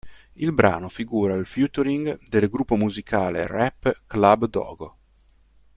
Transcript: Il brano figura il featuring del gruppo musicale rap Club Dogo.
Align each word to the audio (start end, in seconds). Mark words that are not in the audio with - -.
Il 0.33 0.51
brano 0.51 0.89
figura 0.89 1.35
il 1.35 1.45
featuring 1.45 2.19
del 2.27 2.49
gruppo 2.49 2.75
musicale 2.75 3.45
rap 3.45 4.01
Club 4.07 4.47
Dogo. 4.49 4.97